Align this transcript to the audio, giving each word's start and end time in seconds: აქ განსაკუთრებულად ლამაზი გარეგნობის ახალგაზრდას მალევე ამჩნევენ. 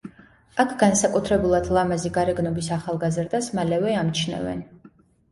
აქ 0.61 0.69
განსაკუთრებულად 0.83 1.67
ლამაზი 1.77 2.11
გარეგნობის 2.15 2.69
ახალგაზრდას 2.77 3.49
მალევე 3.59 3.93
ამჩნევენ. 4.05 4.65